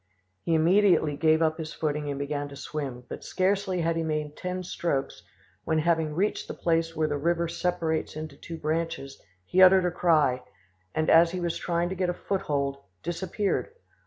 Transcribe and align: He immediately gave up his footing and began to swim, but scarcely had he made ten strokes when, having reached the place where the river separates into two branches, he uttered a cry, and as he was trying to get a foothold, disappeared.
He 0.41 0.55
immediately 0.55 1.15
gave 1.15 1.43
up 1.43 1.59
his 1.59 1.75
footing 1.75 2.09
and 2.09 2.17
began 2.17 2.49
to 2.49 2.55
swim, 2.55 3.03
but 3.07 3.23
scarcely 3.23 3.81
had 3.81 3.95
he 3.95 4.01
made 4.01 4.35
ten 4.35 4.63
strokes 4.63 5.21
when, 5.63 5.77
having 5.77 6.15
reached 6.15 6.47
the 6.47 6.55
place 6.55 6.95
where 6.95 7.07
the 7.07 7.19
river 7.19 7.47
separates 7.47 8.15
into 8.15 8.35
two 8.35 8.57
branches, 8.57 9.21
he 9.45 9.61
uttered 9.61 9.85
a 9.85 9.91
cry, 9.91 10.41
and 10.95 11.07
as 11.11 11.29
he 11.29 11.39
was 11.39 11.55
trying 11.55 11.89
to 11.89 11.95
get 11.95 12.09
a 12.09 12.15
foothold, 12.15 12.77
disappeared. 13.03 13.73